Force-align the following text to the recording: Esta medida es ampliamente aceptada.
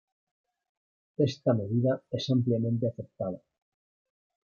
Esta 1.17 1.53
medida 1.53 2.01
es 2.09 2.27
ampliamente 2.31 2.87
aceptada. 2.87 3.39